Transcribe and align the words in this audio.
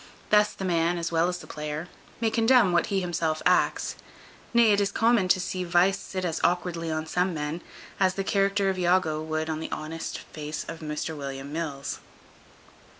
Thus 0.31 0.53
the 0.53 0.65
man, 0.65 0.97
as 0.97 1.11
well 1.11 1.27
as 1.27 1.37
the 1.37 1.45
player, 1.45 1.87
may 2.19 2.31
condemn 2.31 2.71
what 2.71 2.87
he 2.87 3.01
himself 3.01 3.39
acts; 3.45 3.95
nay, 4.51 4.71
it 4.71 4.81
is 4.81 4.91
common 4.91 5.27
to 5.27 5.39
see 5.39 5.63
vice 5.63 5.99
sit 5.99 6.25
as 6.25 6.41
awkwardly 6.43 6.89
on 6.89 7.05
some 7.05 7.35
men, 7.35 7.61
as 7.99 8.15
the 8.15 8.23
character 8.23 8.67
of 8.71 8.79
Iago 8.79 9.21
would 9.21 9.47
on 9.47 9.59
the 9.59 9.69
honest 9.71 10.17
face 10.17 10.63
of 10.63 10.79
Mr 10.79 11.15
William 11.15 11.53
Mills. 11.53 11.99